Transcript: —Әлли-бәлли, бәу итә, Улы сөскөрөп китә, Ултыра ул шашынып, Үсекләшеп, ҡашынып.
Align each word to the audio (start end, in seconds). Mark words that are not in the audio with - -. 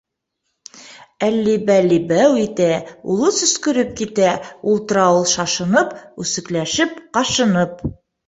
—Әлли-бәлли, 1.27 1.97
бәу 2.11 2.39
итә, 2.43 2.69
Улы 3.15 3.29
сөскөрөп 3.41 3.93
китә, 4.01 4.33
Ултыра 4.73 5.05
ул 5.19 5.23
шашынып, 5.35 5.95
Үсекләшеп, 6.25 6.99
ҡашынып. 7.19 7.85